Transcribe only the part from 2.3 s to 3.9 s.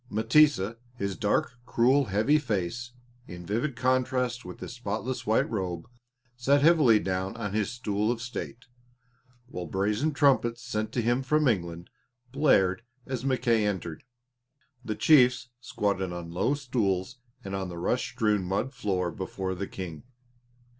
face in vivid